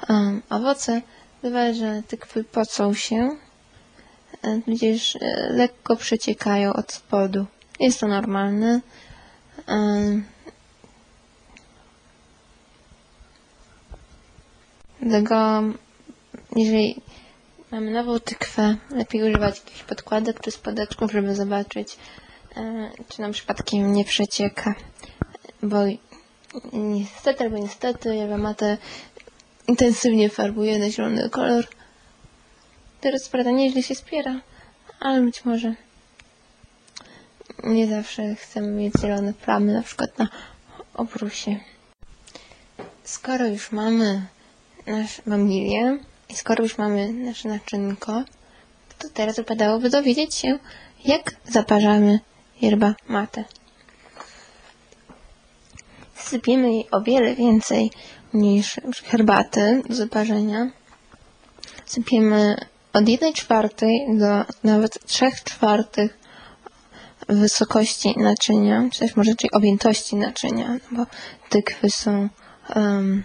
um, 0.10 0.42
owoce, 0.50 1.02
bywa, 1.42 1.74
że 1.74 2.04
tykwy 2.08 2.44
pocą 2.44 2.94
się, 2.94 3.30
tudzież 4.66 5.16
e, 5.16 5.20
lekko 5.50 5.96
przeciekają 5.96 6.74
od 6.74 6.92
spodu. 6.94 7.46
Jest 7.80 8.00
to 8.00 8.08
normalne. 8.08 8.82
Em, 9.68 10.24
Dlatego, 15.02 15.62
jeżeli 16.56 17.02
mamy 17.76 17.92
nową 17.92 18.20
tykwę, 18.20 18.76
lepiej 18.92 19.24
używać 19.24 19.60
jakichś 19.60 19.84
podkładek 19.84 20.40
czy 20.42 20.52
spodeczków, 20.52 21.12
żeby 21.12 21.36
zobaczyć, 21.36 21.98
e, 22.58 22.92
czy 23.10 23.22
nam 23.22 23.32
przypadkiem 23.32 23.94
nie 23.94 24.06
przecieka. 24.06 24.76
Bo 25.64 25.78
niestety 26.74 27.44
albo 27.44 27.58
niestety, 27.58 28.16
ja 28.16 28.38
mate 28.38 28.78
intensywnie 29.68 30.30
farbuje 30.30 30.80
na 30.80 30.90
zielony 30.90 31.30
kolor. 31.30 31.68
Teraz 33.02 33.30
prawda 33.30 33.52
nieźle 33.52 33.84
się 33.84 33.96
spiera, 33.96 34.42
ale 35.00 35.22
być 35.22 35.46
może 35.46 35.76
nie 37.64 37.88
zawsze 37.88 38.36
chcemy 38.36 38.68
mieć 38.68 38.94
zielone 39.02 39.34
plamy, 39.34 39.74
na 39.74 39.82
przykład 39.82 40.20
na 40.20 40.28
obrusie. 40.94 41.60
Skoro 43.04 43.48
już 43.48 43.72
mamy 43.72 44.22
nasz 44.88 45.22
wamilię 45.26 45.98
i 46.30 46.36
skoro 46.36 46.64
już 46.64 46.78
mamy 46.78 47.14
nasze 47.14 47.50
naczynko, 47.50 48.24
to 49.00 49.10
teraz 49.14 49.36
wypadałoby 49.36 49.90
dowiedzieć 49.90 50.36
się, 50.36 50.60
jak 51.06 51.36
zaparzamy 51.46 52.20
yerba 52.62 52.96
mate. 53.08 53.44
Sypiemy 56.16 56.72
jej 56.72 56.92
o 56.92 57.02
wiele 57.02 57.36
więcej 57.36 57.92
niż 58.34 58.80
herbaty 59.04 59.82
do 59.90 59.96
zaparzenia. 59.96 60.72
Sypiemy 61.86 62.56
od 62.94 63.10
1 63.10 63.34
czwartej 63.34 64.06
do 64.20 64.46
nawet 64.64 65.06
3 65.06 65.32
czwartych 65.44 66.18
wysokości 67.28 68.14
naczynia, 68.18 68.90
czy 68.92 69.00
też 69.00 69.16
może 69.16 69.32
raczej 69.32 69.52
objętości 69.52 70.16
naczynia, 70.16 70.68
no 70.74 70.80
bo 70.98 71.06
tykwy 71.50 71.90
są 71.90 72.30
um, 72.76 73.24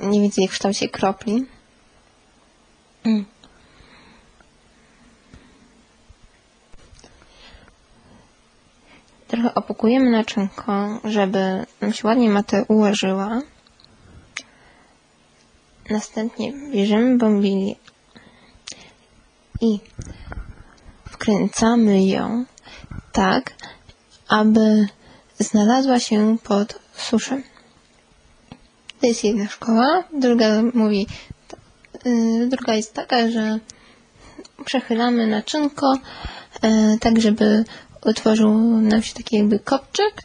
mniej 0.00 0.20
więcej 0.22 0.48
w 0.48 0.50
kształcie 0.50 0.88
kropli. 0.88 1.46
Mm. 3.06 3.24
Trochę 9.28 9.54
opukujemy 9.54 10.10
naczynko, 10.10 11.00
żeby 11.04 11.66
nam 11.80 11.92
się 11.92 12.08
ładnie 12.08 12.30
matę 12.30 12.64
ułożyła. 12.68 13.40
Następnie 15.90 16.52
bierzemy 16.72 17.18
bombilię 17.18 17.74
i 19.60 19.78
wkręcamy 21.10 22.06
ją 22.06 22.44
tak, 23.12 23.54
aby 24.28 24.86
znalazła 25.38 26.00
się 26.00 26.36
pod 26.42 26.78
suszem. 26.94 27.42
To 29.00 29.06
jest 29.06 29.24
jedna 29.24 29.48
szkoła, 29.48 30.04
druga 30.12 30.62
mówi, 30.74 31.06
druga 32.48 32.74
jest 32.74 32.94
taka, 32.94 33.30
że 33.30 33.58
przechylamy 34.64 35.26
naczynko 35.26 35.98
yy, 36.62 36.98
tak, 37.00 37.20
żeby 37.20 37.64
utworzył 38.04 38.54
nam 38.80 39.02
się 39.02 39.14
taki 39.14 39.36
jakby 39.36 39.58
kopczyk, 39.58 40.22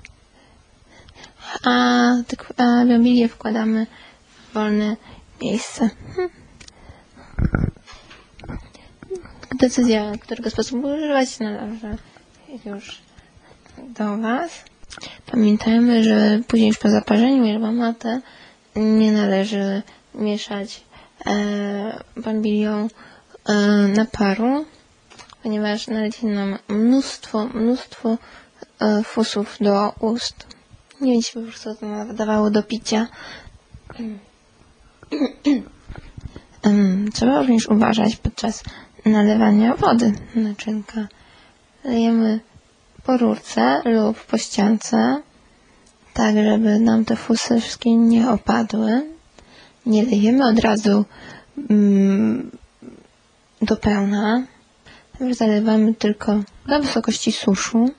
a, 1.63 2.09
tak, 2.27 2.53
a 2.57 2.85
biombilię 2.85 3.27
wkładamy 3.27 3.87
w 4.25 4.53
wolne 4.53 4.95
miejsce. 5.41 5.89
Hmm. 6.15 6.31
Decyzja, 9.59 10.11
którego 10.21 10.49
sposobu 10.49 10.87
używać 10.87 11.39
należy 11.39 11.97
już 12.65 13.01
do 13.77 14.17
Was. 14.17 14.63
Pamiętajmy, 15.31 16.03
że 16.03 16.39
później 16.47 16.67
już 16.67 16.77
po 16.77 16.89
zaparzeniu 16.89 17.45
yerba 17.45 17.71
nie 18.75 19.11
należy 19.11 19.81
mieszać 20.15 20.83
e, 21.25 22.03
bambilią 22.17 22.87
e, 23.45 23.53
naparu, 23.87 24.65
ponieważ 25.43 25.87
naleci 25.87 26.25
nam 26.25 26.57
mnóstwo, 26.67 27.47
mnóstwo 27.53 28.17
e, 28.79 29.03
fusów 29.03 29.57
do 29.61 29.93
ust. 29.99 30.47
Nie 31.01 31.23
się 31.23 31.39
po 31.39 31.47
prostu 31.47 31.75
to 31.75 31.85
nadawało 31.85 32.49
do 32.49 32.63
picia. 32.63 33.07
Trzeba 37.13 37.39
również 37.39 37.67
uważać 37.67 38.15
podczas 38.15 38.63
nalewania 39.05 39.75
wody 39.75 40.13
naczynka. 40.35 41.07
Lejemy 41.83 42.39
po 43.03 43.17
rurce 43.17 43.81
lub 43.85 44.25
po 44.25 44.37
ściance, 44.37 45.21
tak 46.13 46.35
żeby 46.35 46.79
nam 46.79 47.05
te 47.05 47.15
fusy 47.15 47.61
wszystkie 47.61 47.95
nie 47.95 48.29
opadły. 48.29 49.10
Nie 49.85 50.03
lejemy 50.03 50.47
od 50.47 50.59
razu 50.59 51.05
mm, 51.69 52.51
do 53.61 53.75
pełna. 53.77 54.43
Zalewamy 55.31 55.93
tylko 55.93 56.39
do 56.67 56.79
wysokości 56.79 57.31
suszu. 57.31 57.89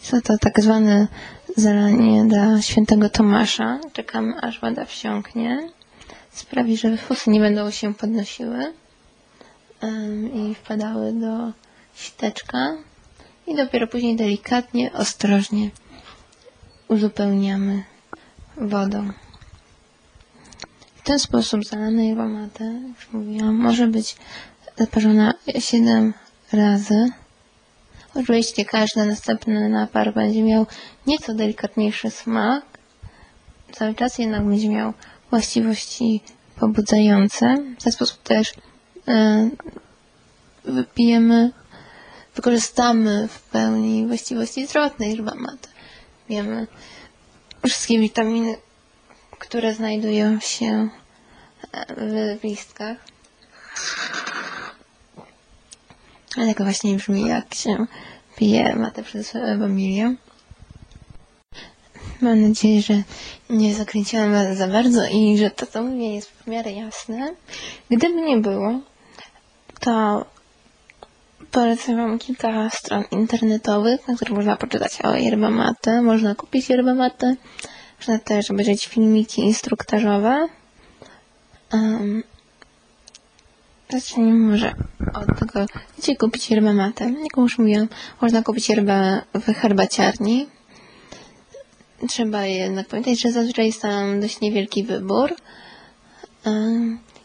Jest 0.00 0.26
to 0.26 0.38
tak 0.38 0.60
zwane 0.60 1.08
zalanie 1.56 2.24
dla 2.24 2.62
świętego 2.62 3.08
Tomasza. 3.08 3.78
Czekamy 3.92 4.40
aż 4.40 4.60
woda 4.60 4.84
wsiąknie. 4.84 5.68
Sprawi, 6.30 6.76
że 6.76 6.96
fusy 6.96 7.30
nie 7.30 7.40
będą 7.40 7.70
się 7.70 7.94
podnosiły 7.94 8.72
i 10.34 10.54
wpadały 10.54 11.12
do 11.12 11.52
siteczka. 11.94 12.76
I 13.46 13.56
dopiero 13.56 13.86
później 13.86 14.16
delikatnie, 14.16 14.92
ostrożnie 14.92 15.70
uzupełniamy 16.88 17.82
wodą. 18.56 19.12
Ten 21.08 21.18
sposób 21.18 21.64
zalana 21.64 22.28
mate, 22.28 22.64
jak 22.64 22.96
już 22.96 23.12
mówiłam, 23.12 23.54
może 23.54 23.86
być 23.86 24.16
zaparzona 24.76 25.34
7 25.58 26.14
razy. 26.52 27.08
Oczywiście 28.14 28.64
każdy 28.64 29.06
następny 29.06 29.68
napar 29.68 30.14
będzie 30.14 30.42
miał 30.42 30.66
nieco 31.06 31.34
delikatniejszy 31.34 32.10
smak. 32.10 32.64
Cały 33.72 33.94
czas 33.94 34.18
jednak 34.18 34.44
będzie 34.44 34.68
miał 34.68 34.92
właściwości 35.30 36.20
pobudzające. 36.56 37.56
W 37.78 37.82
ten 37.82 37.92
sposób 37.92 38.22
też 38.22 38.52
e, 39.08 39.48
wypijemy, 40.64 41.52
wykorzystamy 42.34 43.28
w 43.28 43.42
pełni 43.42 44.06
właściwości 44.06 44.66
zdrowotnej 44.66 45.10
yerba 45.10 45.34
mate. 45.34 45.68
Wiemy 46.28 46.66
wszystkie 47.66 47.98
witaminy, 47.98 48.56
które 49.38 49.74
znajdują 49.74 50.40
się 50.40 50.88
w 52.38 52.44
listkach. 52.44 52.96
Ale 56.36 56.46
tak 56.46 56.62
właśnie 56.62 56.96
brzmi, 56.96 57.28
jak 57.28 57.54
się 57.54 57.86
pije 58.36 58.76
matę 58.76 59.02
przez 59.02 59.32
familię. 59.32 60.14
Mam 62.20 62.42
nadzieję, 62.48 62.82
że 62.82 63.02
nie 63.50 63.74
zakręciłam 63.74 64.32
was 64.32 64.56
za 64.56 64.68
bardzo 64.68 65.06
i 65.06 65.38
że 65.38 65.50
to, 65.50 65.66
co 65.66 65.82
mówię, 65.82 66.14
jest 66.14 66.30
w 66.30 66.46
miarę 66.46 66.72
jasne. 66.72 67.34
Gdyby 67.90 68.22
nie 68.22 68.36
było, 68.36 68.80
to 69.80 70.24
polecam 71.50 71.96
wam 71.96 72.18
kilka 72.18 72.70
stron 72.70 73.04
internetowych, 73.10 74.08
na 74.08 74.14
których 74.14 74.34
można 74.34 74.56
poczytać 74.56 74.98
o 75.02 75.16
yerba 75.16 75.50
mate. 75.50 76.02
Można 76.02 76.34
kupić 76.34 76.68
yerba 76.68 76.94
mate. 76.94 77.36
Można 77.98 78.18
też 78.18 78.50
obejrzeć 78.50 78.86
filmiki 78.86 79.40
instruktażowe. 79.42 80.48
Um, 81.72 82.22
Zacznijmy 83.90 84.34
może 84.34 84.74
od 85.14 85.38
tego, 85.38 85.66
gdzie 85.98 86.16
kupić 86.16 86.50
yerbę 86.50 86.72
matę. 86.72 87.04
Jak 87.04 87.36
już 87.36 87.58
mówiłam, 87.58 87.88
można 88.20 88.42
kupić 88.42 88.68
yerbę 88.68 89.22
w 89.34 89.44
herbaciarni. 89.44 90.46
Trzeba 92.08 92.46
jednak 92.46 92.88
pamiętać, 92.88 93.20
że 93.20 93.32
zazwyczaj 93.32 93.66
jest 93.66 93.82
tam 93.82 94.20
dość 94.20 94.40
niewielki 94.40 94.84
wybór. 94.84 95.34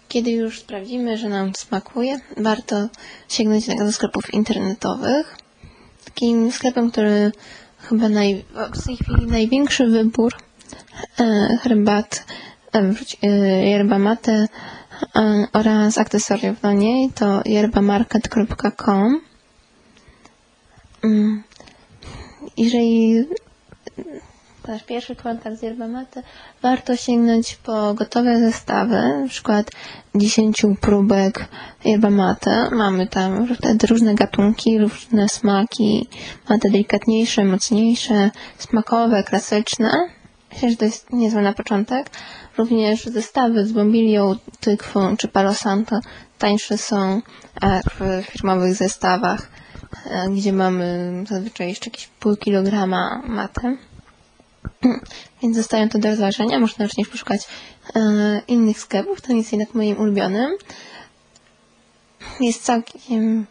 Kiedy 0.08 0.32
już 0.32 0.60
sprawdzimy, 0.60 1.17
że 1.17 1.29
nam 1.29 1.56
smakuje, 1.56 2.19
warto 2.38 2.88
sięgnąć 3.29 3.67
do 3.67 3.91
sklepów 3.91 4.34
internetowych. 4.34 5.38
Takim 6.06 6.51
sklepem, 6.51 6.91
który 6.91 7.32
chyba 7.77 8.10
naj, 8.10 8.45
w 8.73 8.86
tej 8.86 8.97
chwili 8.97 9.27
największy 9.27 9.88
wybór 9.88 10.34
e, 11.19 11.58
herbat, 11.62 12.25
wróć, 12.81 13.17
e, 13.23 13.27
yerba 13.69 13.99
mate 13.99 14.47
e, 15.15 15.47
oraz 15.53 15.97
akcesoriów 15.97 16.62
do 16.62 16.71
niej 16.71 17.09
to 17.15 17.41
yerbamarket.com 17.45 19.21
Mm. 21.03 21.43
Jeżeli 22.57 23.25
nasz 24.67 24.83
pierwszy 24.83 25.15
kontakt 25.15 25.59
z 25.59 25.62
yerba 25.62 25.88
mate, 25.88 26.23
warto 26.62 26.95
sięgnąć 26.95 27.55
po 27.55 27.93
gotowe 27.93 28.39
zestawy, 28.39 28.95
na 29.21 29.27
przykład 29.29 29.71
10 30.15 30.65
próbek 30.81 31.45
yerba 31.86 32.09
mate. 32.09 32.69
Mamy 32.71 33.07
tam 33.07 33.47
różne 33.89 34.15
gatunki, 34.15 34.79
różne 34.79 35.29
smaki, 35.29 36.07
mate 36.49 36.69
delikatniejsze, 36.69 37.43
mocniejsze, 37.43 38.31
smakowe, 38.57 39.23
klasyczne. 39.23 39.91
Myślę, 40.53 40.69
że 40.69 40.77
to 40.77 40.86
jest 40.86 41.13
niezłe 41.13 41.41
na 41.41 41.53
początek. 41.53 42.09
Również 42.57 43.05
zestawy 43.05 43.65
z 43.65 43.71
bombilią, 43.71 44.35
tykwą 44.59 45.17
czy 45.17 45.27
palo 45.27 45.53
santo 45.53 45.99
tańsze 46.37 46.77
są 46.77 47.21
e, 47.61 47.81
w 47.95 48.25
firmowych 48.31 48.75
zestawach, 48.75 49.49
e, 50.05 50.29
gdzie 50.29 50.53
mamy 50.53 51.13
zazwyczaj 51.29 51.67
jeszcze 51.67 51.89
jakieś 51.89 52.07
pół 52.07 52.35
kilograma 52.35 53.21
maty. 53.27 53.77
Więc 55.41 55.57
zostawiam 55.57 55.89
to 55.89 55.99
do 55.99 56.09
rozważenia. 56.09 56.59
Można 56.59 56.85
również 56.85 57.07
poszukać 57.07 57.41
e, 57.95 58.41
innych 58.47 58.79
sklepów. 58.79 59.21
To 59.21 59.33
jest 59.33 59.51
jednak 59.51 59.75
moim 59.75 59.97
ulubionym. 59.99 60.51
Jest 62.39 62.63
całkiem 62.63 63.45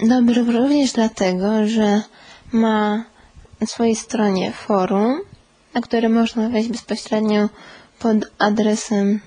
dobry 0.00 0.42
również 0.42 0.92
dlatego, 0.92 1.66
że 1.66 2.02
ma 2.52 3.04
na 3.60 3.66
swojej 3.66 3.96
stronie 3.96 4.52
forum, 4.52 5.20
na 5.74 5.80
które 5.80 6.08
można 6.08 6.48
wejść 6.48 6.68
bezpośrednio 6.68 7.48
pod 7.98 8.16
adresem 8.38 9.20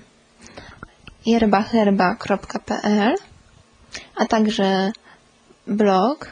yerbaherba.pl, 1.26 3.14
a 4.16 4.26
także 4.26 4.92
blog 5.66 6.30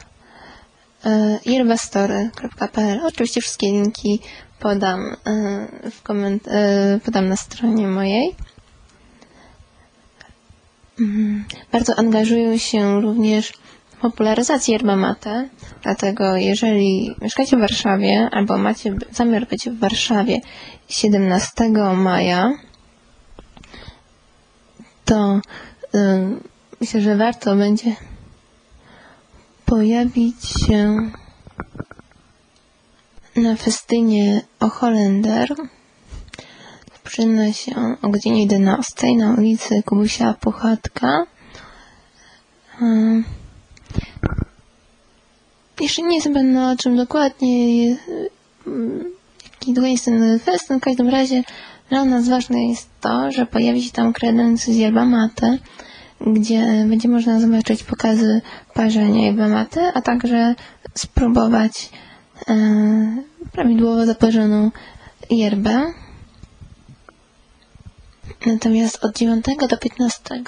e, 1.05 1.39
yerbastory.pl. 1.47 3.01
Oczywiście 3.07 3.41
wszystkie 3.41 3.67
linki 3.67 4.21
podam, 4.61 5.01
e, 5.27 5.91
w 5.91 6.03
koment- 6.03 6.49
e, 6.49 7.01
podam 7.05 7.29
na 7.29 7.37
stronie 7.37 7.87
mojej. 7.89 8.35
Mm, 11.01 11.45
Bardzo 11.73 11.95
angażują 11.99 12.59
się 12.59 13.01
również 13.01 13.53
w 13.97 14.01
popularyzację 14.01 14.73
yerba 14.73 14.97
mate, 14.97 15.49
dlatego 15.83 16.37
jeżeli 16.37 17.15
mieszkacie 17.23 17.57
w 17.57 17.61
Warszawie 17.61 18.29
albo 18.33 18.59
macie 18.59 18.95
zamiar 19.13 19.47
być 19.47 19.69
w 19.69 19.79
Warszawie 19.79 20.41
17 20.89 21.69
maja, 21.97 22.53
to 25.05 25.41
y, 25.95 26.01
myślę, 26.81 27.01
że 27.01 27.17
warto 27.17 27.57
będzie 27.57 27.97
pojawić 29.65 30.37
się 30.67 31.11
na 33.37 33.57
festynie 33.57 34.41
o 34.61 34.69
Holender. 34.69 35.55
Zaczyna 37.05 37.53
się 37.53 37.97
o 38.03 38.09
godzinie 38.09 38.43
11 38.43 39.17
na 39.17 39.35
ulicy 39.35 39.83
Kubusia 39.83 40.35
Puchatka. 40.41 41.27
Ym, 42.83 43.25
Jeszcze 45.81 46.03
nie 46.03 46.15
jest 46.15 46.29
pewna 46.33 46.71
o 46.71 46.77
czym 46.77 46.97
dokładnie 46.97 47.91
ym, 48.67 49.13
jaki 49.45 49.73
dokładnie 49.73 49.93
jest 49.93 50.05
ten 50.05 50.39
festyn. 50.39 50.79
W 50.79 50.83
każdym 50.83 51.09
razie 51.09 51.43
dla 51.89 52.05
nas 52.05 52.29
ważne 52.29 52.69
jest 52.69 52.89
to, 53.01 53.31
że 53.31 53.47
pojawi 53.47 53.83
się 53.83 53.93
tam 53.93 54.13
kredens 54.13 54.65
z 54.65 54.77
yerba 54.77 55.05
mate, 55.05 55.59
gdzie 56.27 56.85
będzie 56.89 57.09
można 57.09 57.41
zobaczyć 57.41 57.83
pokazy 57.83 58.41
parzenia 58.75 59.27
yerba 59.27 59.49
mate, 59.49 59.93
a 59.95 60.03
także 60.03 60.55
spróbować 60.95 61.91
e, 62.49 62.55
prawidłowo 63.53 64.07
zaparzoną 64.07 64.71
yerbę. 65.31 65.93
Natomiast 68.47 69.05
od 69.05 69.17
9 69.17 69.45
do 69.69 69.79
15 69.79 70.43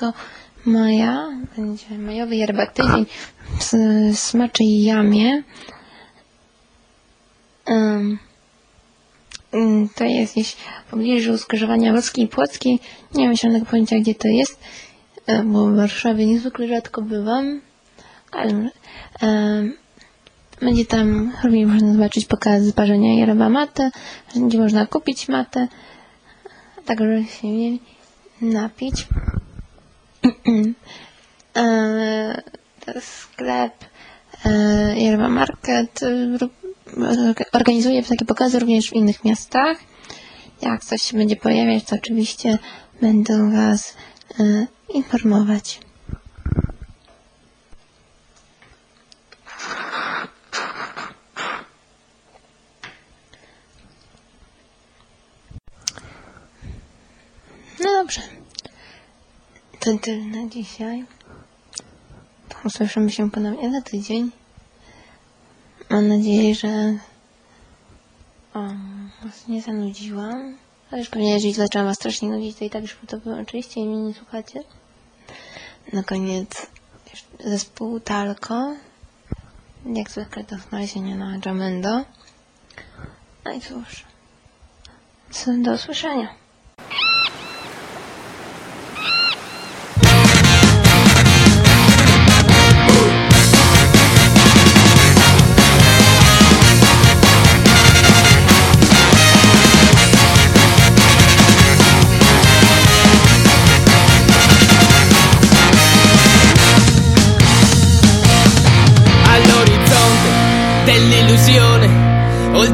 maja 0.67 1.29
będzie 1.57 1.99
majowy 1.99 2.37
yerba 2.37 2.67
tydzień 2.67 3.07
w 3.59 4.19
Smaczej 4.19 4.83
Jamie. 4.83 5.43
Mm, 7.67 8.19
to 9.95 10.05
jest 10.05 10.33
gdzieś 10.33 10.53
w 10.87 10.91
pobliżu 10.91 11.39
skrzyżowania 11.39 11.93
Łódzkiej 11.93 12.25
i 12.25 12.29
Płockiej. 12.29 12.81
Nie 13.15 13.27
mam 13.27 13.37
żadnego 13.37 13.67
pojęcia, 13.67 13.99
gdzie 13.99 14.15
to 14.15 14.29
jest, 14.29 14.61
e, 15.27 15.43
bo 15.43 15.67
w 15.67 15.77
Warszawie 15.77 16.27
niezwykle 16.27 16.69
rzadko 16.69 17.03
bywam. 17.03 17.61
Ale, 18.33 18.71
Będzie 20.61 20.85
tam 20.85 21.33
również 21.45 21.69
można 21.73 21.93
zobaczyć 21.93 22.27
pokazy 22.27 22.73
parzenia 22.73 23.15
yerba 23.15 23.49
mate, 23.49 23.91
gdzie 24.37 24.59
można 24.59 24.87
kupić 24.87 25.29
matę, 25.29 25.69
także 26.85 27.25
się 27.25 27.49
napić. 28.41 29.07
E, 31.57 32.43
sklep 33.01 33.73
Yerba 34.95 35.29
Market 35.29 36.01
organizuje 37.53 38.03
takie 38.03 38.25
pokazy 38.25 38.59
również 38.59 38.91
w 38.91 38.93
innych 38.93 39.25
miastach. 39.25 39.79
Jak 40.63 40.85
coś 40.85 41.03
się 41.03 41.17
będzie 41.17 41.37
pojawiać, 41.37 41.85
to 41.85 41.97
oczywiście 41.97 42.59
będę 43.01 43.51
Was 43.51 43.95
e, 44.41 44.67
informować. 44.89 45.81
No 57.81 57.91
dobrze. 58.03 58.36
To 59.87 59.99
tyle 59.99 60.25
na 60.25 60.49
dzisiaj. 60.49 61.05
Usłyszymy 62.65 63.11
się 63.11 63.31
ponownie 63.31 63.73
za 63.73 63.83
tydzień. 63.83 64.31
Mam 65.91 66.09
nadzieję, 66.09 66.55
że 66.55 66.99
was 69.25 69.49
nie 69.49 69.63
zanudziłam. 69.63 70.57
Chociaż 70.91 71.09
pewnie 71.09 71.33
jeżeli 71.33 71.53
zaczęłam 71.53 71.89
was 71.89 71.97
strasznie 71.97 72.29
nudzić, 72.29 72.57
to 72.57 72.65
i 72.65 72.71
tak 72.71 72.83
już 72.83 72.97
to 73.07 73.19
wyłączyliście 73.19 73.81
i 73.81 73.87
mnie 73.87 74.03
nie 74.03 74.15
słuchacie. 74.15 74.63
Na 75.93 76.03
koniec 76.03 76.67
zespół 77.45 78.01
Talko. 78.01 78.75
Jak 79.87 80.11
zwykle 80.11 80.45
do 80.45 80.57
znalezienia 80.59 81.17
na 81.17 81.39
Jamendo. 81.47 82.05
No 83.45 83.53
i 83.53 83.61
cóż. 83.61 84.05
Do 85.63 85.73
usłyszenia. 85.73 86.46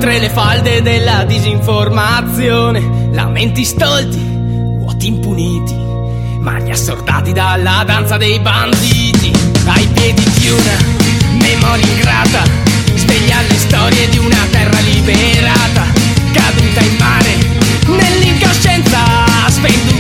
Oltre 0.03 0.19
le 0.19 0.31
falde 0.31 0.83
della 0.83 1.23
disinformazione, 1.23 3.11
lamenti 3.12 3.65
stolti, 3.65 4.19
vuoti 4.19 5.07
impuniti, 5.07 5.77
mani 6.41 6.73
assordati 6.73 7.33
dalla 7.33 7.85
danza 7.87 8.17
dei 8.17 8.41
banditi, 8.41 9.31
ai 9.65 9.87
piedi 9.93 10.25
di 10.25 10.51
una 10.51 10.77
memoria 11.38 11.87
ingrata, 11.87 12.43
sveglia 12.97 13.43
le 13.43 13.55
storie 13.55 14.09
di 14.09 14.19
una 14.19 14.45
terra 14.51 14.81
liberata, 14.81 15.85
caduta 16.33 16.81
in 16.81 16.97
mare, 16.99 17.37
nell'incoscienza, 17.87 18.99
spenta 19.51 19.93